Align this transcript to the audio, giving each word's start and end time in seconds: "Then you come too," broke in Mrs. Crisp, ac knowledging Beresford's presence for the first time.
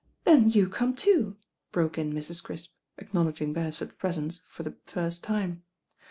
"Then 0.23 0.49
you 0.49 0.67
come 0.67 0.95
too," 0.95 1.37
broke 1.71 1.95
in 1.99 2.11
Mrs. 2.11 2.41
Crisp, 2.41 2.73
ac 2.97 3.11
knowledging 3.13 3.53
Beresford's 3.53 3.93
presence 3.99 4.41
for 4.47 4.63
the 4.63 4.75
first 4.87 5.23
time. 5.23 5.61